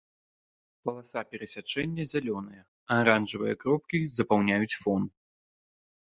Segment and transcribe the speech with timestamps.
[0.89, 5.05] Паласа перасячэння зялёная, а аранжавыя кропкі запаўняюць фон.